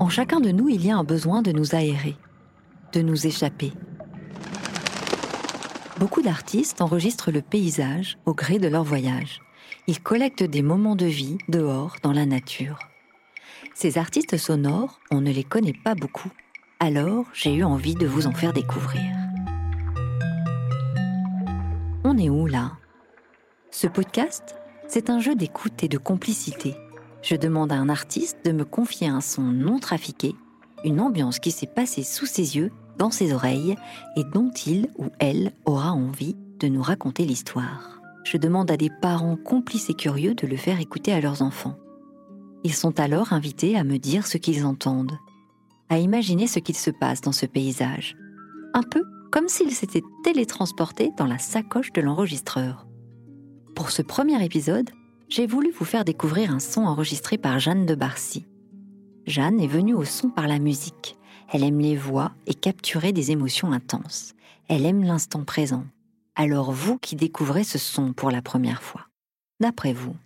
[0.00, 2.16] En chacun de nous, il y a un besoin de nous aérer,
[2.94, 3.70] de nous échapper.
[5.98, 9.42] Beaucoup d'artistes enregistrent le paysage au gré de leur voyage.
[9.86, 12.78] Ils collectent des moments de vie dehors, dans la nature.
[13.74, 16.30] Ces artistes sonores, on ne les connaît pas beaucoup.
[16.80, 19.04] Alors, j'ai eu envie de vous en faire découvrir.
[22.04, 22.72] On est où là?
[23.70, 24.56] Ce podcast,
[24.88, 26.74] c'est un jeu d'écoute et de complicité.
[27.22, 30.34] Je demande à un artiste de me confier un son non trafiqué,
[30.84, 33.76] une ambiance qui s'est passée sous ses yeux, dans ses oreilles,
[34.16, 38.00] et dont il ou elle aura envie de nous raconter l'histoire.
[38.24, 41.76] Je demande à des parents complices et curieux de le faire écouter à leurs enfants.
[42.64, 45.18] Ils sont alors invités à me dire ce qu'ils entendent,
[45.88, 48.16] à imaginer ce qu'il se passe dans ce paysage,
[48.74, 49.02] un peu
[49.32, 52.86] comme s'ils s'étaient télétransportés dans la sacoche de l'enregistreur.
[53.74, 54.90] Pour ce premier épisode,
[55.30, 58.46] j'ai voulu vous faire découvrir un son enregistré par Jeanne de Barcy.
[59.26, 61.16] Jeanne est venue au son par la musique.
[61.52, 64.34] Elle aime les voix et capturer des émotions intenses.
[64.68, 65.84] Elle aime l'instant présent.
[66.34, 69.06] Alors vous qui découvrez ce son pour la première fois,
[69.60, 70.16] d'après vous,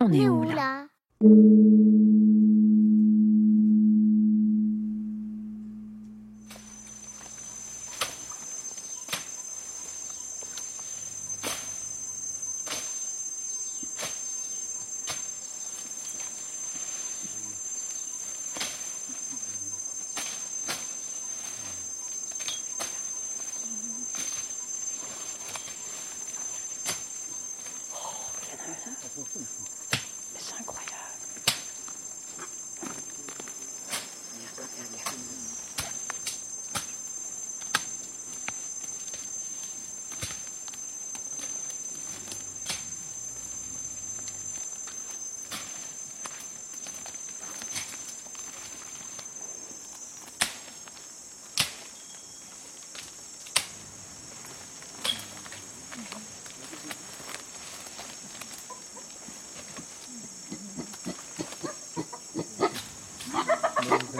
[0.00, 0.86] on est où là?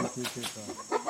[0.09, 1.01] 休憩か。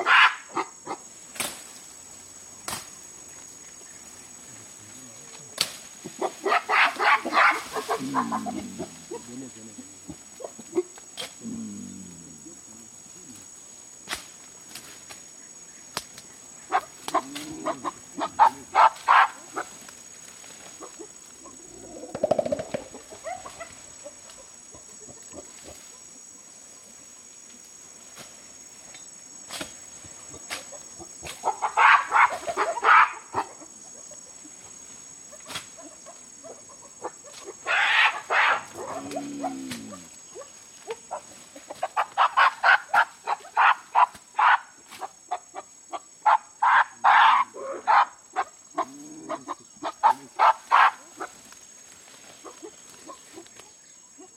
[8.01, 8.90] Mm-hmm.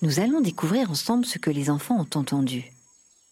[0.05, 2.71] Nous allons découvrir ensemble ce que les enfants ont entendu.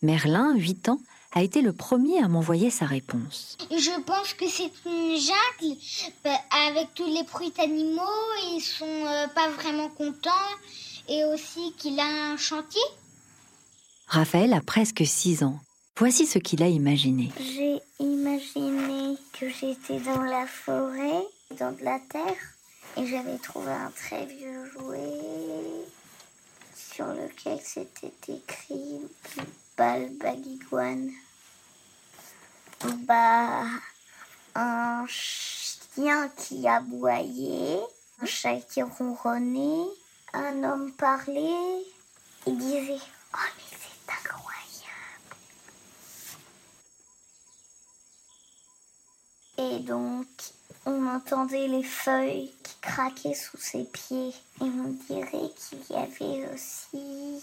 [0.01, 1.01] Merlin, 8 ans,
[1.33, 3.59] a été le premier à m'envoyer sa réponse.
[3.71, 5.79] Je pense que c'est une jungle
[6.25, 6.31] bah,
[6.67, 8.01] avec tous les bruits d'animaux.
[8.55, 10.31] Ils sont euh, pas vraiment contents
[11.11, 12.81] et aussi qu'il a un chantier.
[14.07, 15.61] Raphaël a presque 6 ans.
[15.99, 17.33] Voici ce qu'il a imaginé.
[17.39, 21.23] J'ai imaginé que j'étais dans la forêt,
[21.61, 22.57] dans de la terre,
[22.97, 25.32] et j'avais trouvé un très vieux jouet
[26.93, 29.01] sur lequel c'était écrit
[29.77, 31.11] Balbagiguan.
[33.07, 33.65] Bah,
[34.55, 37.81] un chien qui aboyait,
[38.21, 39.87] un chat qui ronronnait,
[40.35, 41.83] un homme parlait.
[42.47, 42.99] Il disait
[43.35, 44.53] Oh, mais c'est incroyable!
[49.59, 50.27] Et donc,
[50.85, 54.35] on entendait les feuilles qui craquaient sous ses pieds.
[54.61, 57.43] Et on dirait qu'il y avait aussi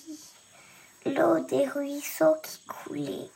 [1.06, 3.30] l'eau des ruisseaux qui coulait.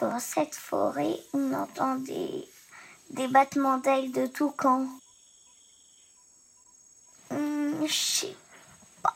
[0.00, 2.46] Dans cette forêt, on entendait
[3.10, 4.86] des battements d'ailes de tout camp.
[7.30, 8.36] Hum, je sais
[9.02, 9.14] pas.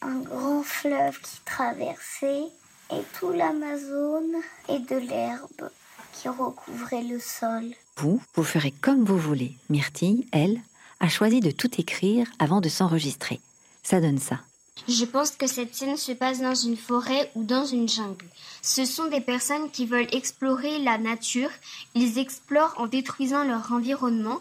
[0.00, 2.44] Un grand fleuve qui traversait
[2.90, 4.36] et tout l'Amazone
[4.68, 5.70] et de l'herbe
[6.12, 7.74] qui recouvrait le sol.
[7.96, 9.56] Vous, vous ferez comme vous voulez.
[9.70, 10.60] Myrtille, elle,
[11.00, 13.40] a choisi de tout écrire avant de s'enregistrer.
[13.82, 14.40] Ça donne ça.
[14.88, 18.26] Je pense que cette scène se passe dans une forêt ou dans une jungle.
[18.60, 21.50] Ce sont des personnes qui veulent explorer la nature.
[21.94, 24.40] Ils explorent en détruisant leur environnement.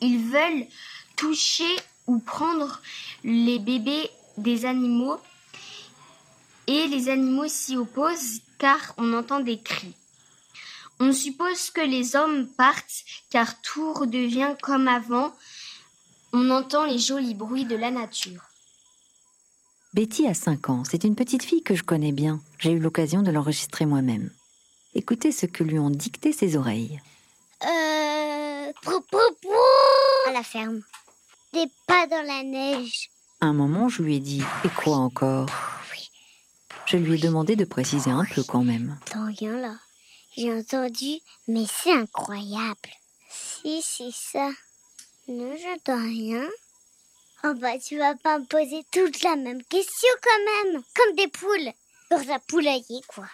[0.00, 0.66] Ils veulent
[1.16, 2.80] toucher ou prendre
[3.24, 4.08] les bébés
[4.38, 5.18] des animaux.
[6.68, 9.94] et les animaux s'y opposent car on entend des cris.
[10.98, 15.34] On suppose que les hommes partent car tout redevient comme avant.
[16.32, 18.42] On entend les jolis bruits de la nature.
[19.92, 20.82] Betty a 5 ans.
[20.84, 22.40] C'est une petite fille que je connais bien.
[22.58, 24.30] J'ai eu l'occasion de l'enregistrer moi-même.
[24.94, 27.00] Écoutez ce que lui ont dicté ses oreilles.
[27.62, 28.72] Euh.
[28.82, 30.80] Prou, prou, prou à la ferme.
[31.52, 33.10] Des pas dans la neige.
[33.40, 35.48] À un moment, je lui ai dit Et quoi encore?
[36.86, 38.98] Je lui ai demandé de préciser un peu quand même.
[39.14, 39.74] Rien là
[40.36, 42.90] J'ai entendu, mais c'est incroyable.
[43.30, 44.50] Si, c'est ça.
[45.28, 46.46] Non, j'entends rien.
[47.44, 50.82] Oh bah, tu vas pas me poser toute la même question quand même.
[50.94, 51.72] Comme des poules.
[52.10, 53.26] Dans un poulailler, quoi.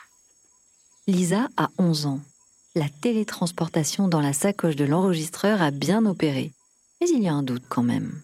[1.06, 2.20] Lisa a 11 ans.
[2.74, 6.52] La télétransportation dans la sacoche de l'enregistreur a bien opéré.
[7.00, 8.22] Mais il y a un doute quand même.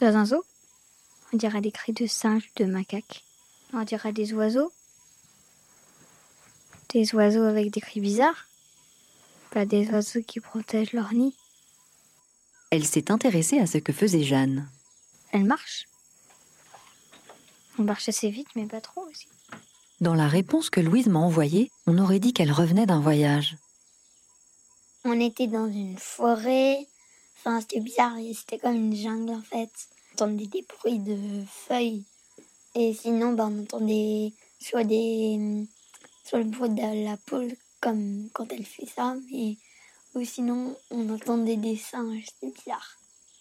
[0.00, 0.44] Dans un zoo?
[1.32, 3.22] On dirait des cris de singes, de macaques.
[3.72, 4.72] On dirait des oiseaux.
[6.90, 8.46] Des oiseaux avec des cris bizarres.
[9.50, 11.34] Pas des oiseaux qui protègent leur nid.
[12.70, 14.68] Elle s'est intéressée à ce que faisait Jeanne.
[15.32, 15.86] Elle marche.
[17.78, 19.28] On marche assez vite, mais pas trop aussi.
[20.00, 23.56] Dans la réponse que Louise m'a envoyée, on aurait dit qu'elle revenait d'un voyage.
[25.04, 26.86] On était dans une forêt.
[27.38, 28.14] Enfin, c'était bizarre.
[28.34, 29.70] C'était comme une jungle en fait.
[30.10, 32.04] On entendait des bruits de feuilles.
[32.74, 35.66] Et sinon, bah, on entendait soit des,
[36.28, 39.56] soit le bruit de la poule comme quand elle fait ça, mais
[40.14, 42.24] ou sinon on entendait des singes.
[42.26, 42.96] C'était bizarre.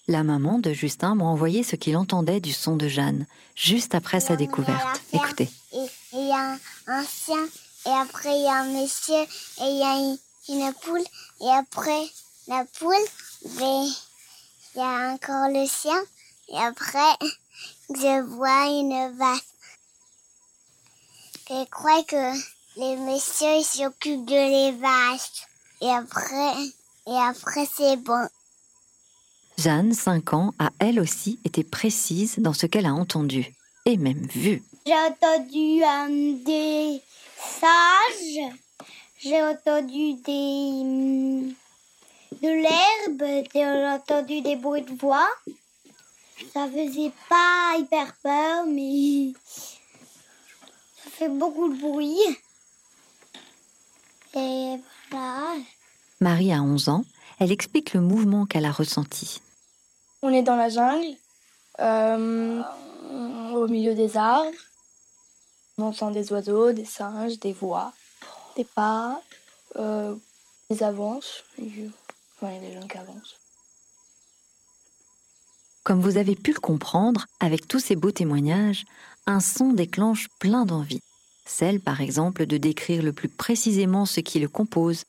[0.08, 3.26] La maman de Justin m'a envoyé ce qu'il entendait du son de Jeanne,
[3.56, 5.02] juste après sa découverte.
[5.12, 5.50] Écoutez.
[5.74, 6.58] Et il y a
[6.88, 7.46] un, chien,
[7.86, 10.18] et après il y a un monsieur, et il y a une,
[10.48, 11.04] une poule,
[11.42, 12.06] et après
[12.48, 12.96] la poule,
[13.60, 13.86] ben,
[14.76, 16.02] il y a encore le chien,
[16.48, 17.18] et après
[17.90, 19.42] je vois une vache.
[21.50, 25.48] Je crois que les messieurs ils s'occupent de les vaches.
[25.82, 26.54] Et après,
[27.08, 28.28] et après c'est bon.
[29.58, 34.28] Jeanne, 5 ans, a elle aussi été précise dans ce qu'elle a entendu, et même
[34.28, 34.64] vu.
[34.86, 37.02] J'ai entendu euh, des
[37.60, 38.54] sages,
[39.18, 41.54] j'ai entendu des hum,
[42.44, 45.30] de l'herbe, j'ai entendu des bruits de voix.
[46.54, 49.34] Ça faisait pas hyper peur, mais
[51.04, 52.38] ça fait beaucoup de bruit.
[54.38, 54.80] Et
[55.10, 55.56] voilà.
[56.20, 57.06] Marie a 11 ans,
[57.40, 59.42] elle explique le mouvement qu'elle a ressenti.
[60.22, 61.16] On est dans la jungle,
[61.80, 62.62] euh,
[63.54, 64.52] au milieu des arbres.
[65.78, 67.94] On entend des oiseaux, des singes, des voix,
[68.56, 69.22] des pas,
[69.76, 70.16] euh,
[70.70, 71.44] des avances.
[71.58, 71.92] Il y
[72.46, 73.38] a des gens qui avancent.
[75.84, 78.86] Comme vous avez pu le comprendre, avec tous ces beaux témoignages,
[79.26, 81.02] un son déclenche plein d'envies.
[81.48, 85.06] Celle, par exemple, de décrire le plus précisément ce qui le compose,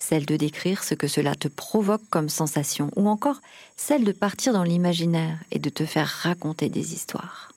[0.00, 3.40] celle de décrire ce que cela te provoque comme sensation, ou encore
[3.76, 7.52] celle de partir dans l'imaginaire et de te faire raconter des histoires.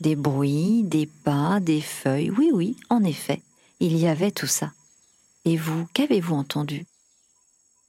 [0.00, 3.40] Des bruits, des pas, des feuilles, oui, oui, en effet,
[3.80, 4.72] il y avait tout ça.
[5.44, 6.84] Et vous, qu'avez-vous entendu?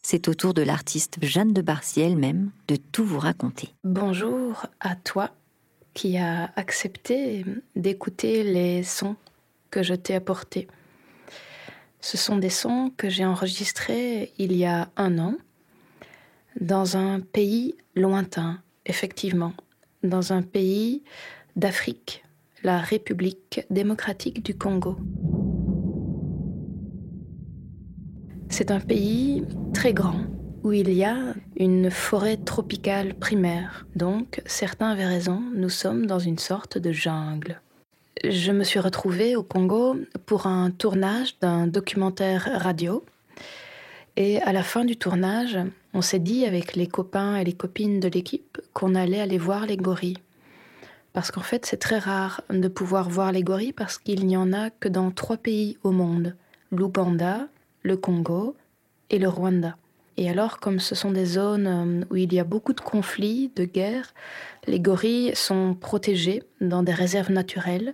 [0.04, 3.70] C'est au tour de l'artiste Jeanne de Barcy elle-même de tout vous raconter.
[3.84, 5.32] Bonjour à toi
[5.94, 7.44] qui as accepté
[7.76, 9.16] d'écouter les sons
[9.72, 10.68] que je t'ai apportés.
[12.02, 15.36] Ce sont des sons que j'ai enregistrés il y a un an
[16.60, 19.54] dans un pays lointain, effectivement,
[20.04, 21.04] dans un pays
[21.56, 22.24] d'Afrique,
[22.64, 24.98] la République démocratique du Congo.
[28.50, 29.44] C'est un pays
[29.74, 30.22] très grand
[30.64, 33.86] où il y a une forêt tropicale primaire.
[33.96, 37.62] Donc, certains avaient raison, nous sommes dans une sorte de jungle.
[38.24, 39.96] Je me suis retrouvée au Congo
[40.26, 43.06] pour un tournage d'un documentaire radio.
[44.16, 45.58] Et à la fin du tournage,
[45.94, 49.66] on s'est dit avec les copains et les copines de l'équipe qu'on allait aller voir
[49.68, 50.18] les gorilles.
[51.14, 54.54] Parce qu'en fait, c'est très rare de pouvoir voir les gorilles parce qu'il n'y en
[54.54, 56.36] a que dans trois pays au monde.
[56.72, 57.48] L'Ouganda,
[57.84, 58.56] le Congo
[59.10, 59.76] et le Rwanda.
[60.18, 63.52] Et alors, comme ce sont des zones euh, où il y a beaucoup de conflits,
[63.56, 64.14] de guerres,
[64.66, 67.94] les gorilles sont protégés dans des réserves naturelles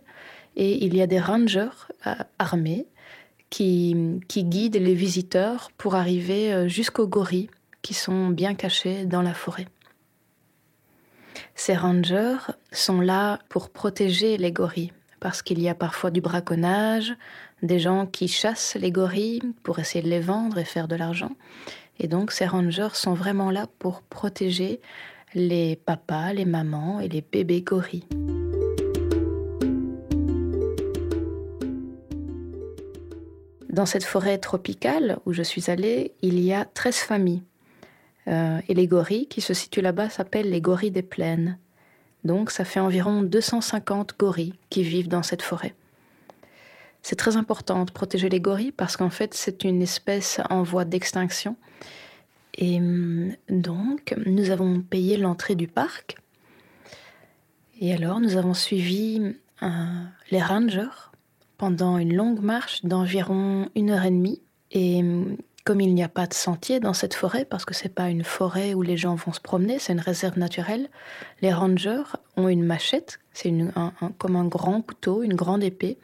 [0.56, 1.68] et il y a des rangers
[2.08, 2.88] euh, armés
[3.50, 7.50] qui, qui guident les visiteurs pour arriver euh, jusqu'aux gorilles
[7.82, 9.68] qui sont bien cachés dans la forêt.
[11.56, 12.38] Ces rangers
[12.72, 17.14] sont là pour protéger les gorilles parce qu'il y a parfois du braconnage,
[17.62, 21.32] des gens qui chassent les gorilles pour essayer de les vendre et faire de l'argent.
[22.00, 24.82] Et donc ces rangers sont vraiment là pour protéger
[25.34, 28.06] les papas, les mamans et les bébés gorilles.
[33.70, 37.42] Dans cette forêt tropicale où je suis allée, il y a 13 familles.
[38.28, 41.58] Euh, et les gorilles qui se situent là-bas s'appellent les gorilles des plaines.
[42.24, 45.74] Donc ça fait environ 250 gorilles qui vivent dans cette forêt.
[47.04, 50.86] C'est très important de protéger les gorilles parce qu'en fait c'est une espèce en voie
[50.86, 51.58] d'extinction.
[52.56, 56.16] Et hum, donc nous avons payé l'entrée du parc.
[57.82, 59.68] Et alors nous avons suivi euh,
[60.32, 61.12] les rangers
[61.58, 64.42] pendant une longue marche d'environ une heure et demie.
[64.72, 67.94] Et hum, comme il n'y a pas de sentier dans cette forêt, parce que c'est
[67.94, 70.90] pas une forêt où les gens vont se promener, c'est une réserve naturelle,
[71.42, 72.04] les rangers
[72.36, 73.54] ont une machette, c'est
[74.18, 75.98] comme un grand couteau, une grande épée,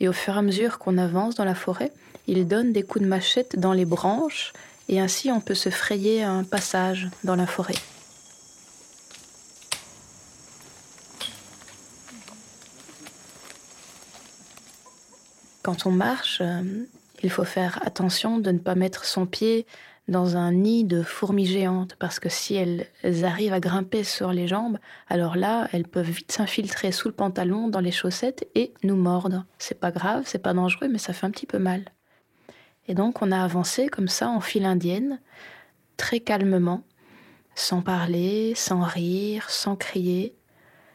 [0.00, 1.92] et au fur et à mesure qu'on avance dans la forêt,
[2.26, 4.52] ils donnent des coups de machette dans les branches,
[4.90, 7.74] et ainsi on peut se frayer un passage dans la forêt.
[15.62, 16.62] Quand on marche, euh,
[17.22, 19.66] il faut faire attention de ne pas mettre son pied
[20.08, 22.86] dans un nid de fourmis géantes, parce que si elles,
[23.24, 27.68] arrivent à grimper sur les jambes, alors là, elles peuvent vite s'infiltrer sous le pantalon,
[27.68, 29.44] dans les chaussettes et nous mordre.
[29.58, 31.84] C'est pas grave, c'est pas dangereux, mais ça fait un petit peu mal.
[32.88, 35.20] Et donc, on a avancé comme ça en file indienne,
[35.98, 36.84] très calmement,
[37.54, 40.34] sans parler, sans rire, sans crier,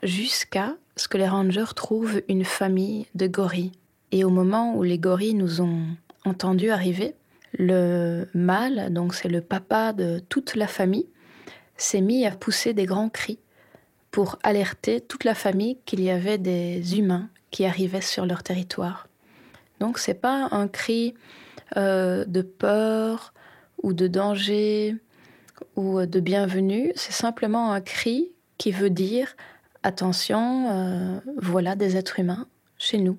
[0.02, 3.74] jusqu'à ce que les rangers trouvent une famille de gorilles.
[4.12, 5.86] Et au moment où les gorilles nous ont
[6.26, 7.16] entendu arriver,
[7.58, 11.08] le mâle, donc c'est le papa de toute la famille,
[11.78, 13.40] s'est mis à pousser des grands cris
[14.12, 19.08] pour alerter toute la famille qu'il y avait des humains qui arrivaient sur leur territoire.
[19.80, 21.14] Donc c'est pas un cri
[21.78, 23.34] euh, de peur
[23.82, 24.96] ou de danger
[25.76, 29.36] ou de bienvenue, c'est simplement un cri qui veut dire
[29.84, 33.18] attention, euh, voilà des êtres humains chez nous.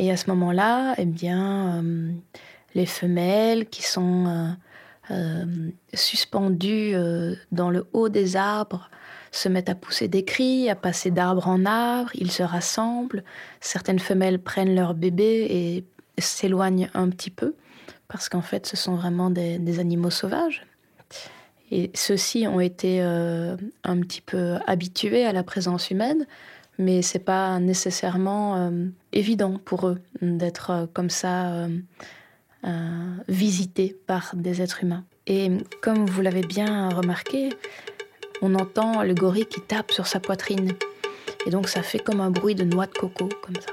[0.00, 2.10] Et à ce moment-là, eh bien, euh,
[2.74, 4.48] les femelles qui sont euh,
[5.10, 5.44] euh,
[5.92, 6.94] suspendues
[7.52, 8.88] dans le haut des arbres
[9.30, 13.22] se mettent à pousser des cris, à passer d'arbre en arbre, ils se rassemblent,
[13.60, 15.84] certaines femelles prennent leur bébé et
[16.18, 17.54] s'éloignent un petit peu,
[18.08, 20.66] parce qu'en fait ce sont vraiment des, animaux sauvages.
[21.70, 26.26] Et ceux-ci ont été un petit peu habitués à la présence humaine,
[26.80, 31.66] mais c'est pas nécessairement euh, évident pour eux d'être euh, comme ça
[32.64, 35.04] euh, visités par des êtres humains.
[35.26, 35.50] Et
[35.82, 37.50] comme vous l'avez bien remarqué,
[38.40, 40.72] on entend le gorille qui tape sur sa poitrine.
[41.46, 43.72] Et donc ça fait comme un bruit de noix de coco, comme ça.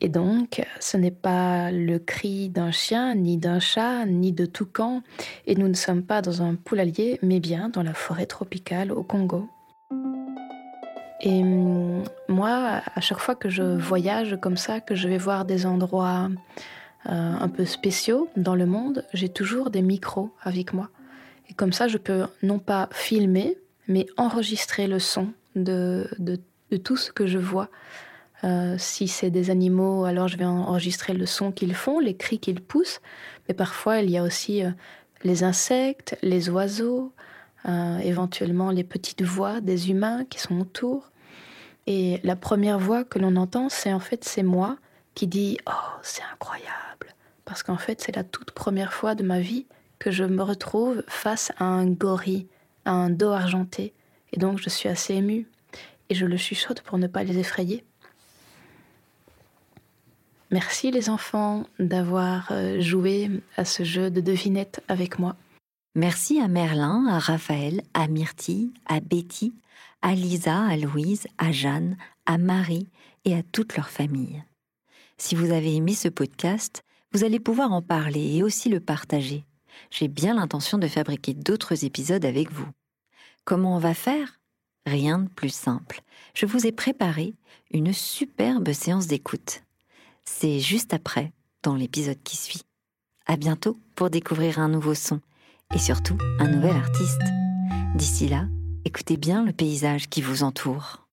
[0.00, 5.02] Et donc, ce n'est pas le cri d'un chien, ni d'un chat, ni de toucan,
[5.46, 9.02] et nous ne sommes pas dans un poulailler, mais bien dans la forêt tropicale au
[9.02, 9.48] Congo.
[11.22, 15.44] Et hum, moi, à chaque fois que je voyage comme ça, que je vais voir
[15.44, 16.30] des endroits
[17.06, 20.88] euh, un peu spéciaux dans le monde, j'ai toujours des micros avec moi.
[21.50, 26.08] Et comme ça, je peux non pas filmer, mais enregistrer le son de
[26.82, 27.68] tout ce que je vois.
[28.42, 32.38] Euh, si c'est des animaux, alors je vais enregistrer le son qu'ils font, les cris
[32.38, 33.00] qu'ils poussent.
[33.48, 34.70] Mais parfois, il y a aussi euh,
[35.24, 37.12] les insectes, les oiseaux,
[37.68, 41.10] euh, éventuellement les petites voix des humains qui sont autour.
[41.86, 44.78] Et la première voix que l'on entend, c'est en fait c'est moi
[45.14, 49.40] qui dis oh c'est incroyable parce qu'en fait c'est la toute première fois de ma
[49.40, 49.66] vie
[49.98, 52.46] que je me retrouve face à un gorille,
[52.84, 53.92] à un dos argenté.
[54.32, 55.46] Et donc je suis assez émue
[56.08, 57.84] et je le chuchote pour ne pas les effrayer.
[60.50, 65.36] Merci les enfants d'avoir euh, joué à ce jeu de devinette avec moi.
[65.94, 69.54] Merci à Merlin, à Raphaël, à Myrtille, à Betty,
[70.02, 72.88] à Lisa, à Louise, à Jeanne, à Marie
[73.24, 74.42] et à toute leur famille.
[75.18, 79.44] Si vous avez aimé ce podcast, vous allez pouvoir en parler et aussi le partager.
[79.90, 82.68] J'ai bien l'intention de fabriquer d'autres épisodes avec vous.
[83.44, 84.40] Comment on va faire?
[84.86, 86.00] Rien de plus simple.
[86.34, 87.34] Je vous ai préparé
[87.70, 89.62] une superbe séance d'écoute.
[90.24, 92.62] C'est juste après, dans l'épisode qui suit.
[93.26, 95.20] À bientôt pour découvrir un nouveau son
[95.74, 97.22] et surtout un nouvel artiste.
[97.94, 98.46] D'ici là,
[98.84, 101.09] écoutez bien le paysage qui vous entoure.